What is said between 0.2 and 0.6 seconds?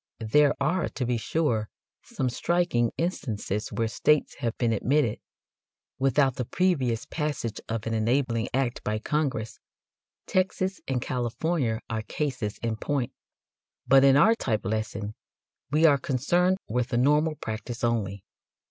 There